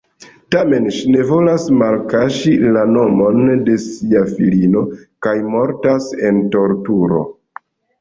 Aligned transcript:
Tamen 0.53 0.87
ŝi 0.95 1.11
ne 1.15 1.25
volas 1.31 1.65
malkaŝi 1.81 2.55
la 2.77 2.87
nomon 2.95 3.53
de 3.69 3.77
sia 3.85 4.25
filino 4.35 4.85
kaj 5.29 5.39
mortas 5.55 6.13
en 6.27 6.45
torturo. 6.61 7.25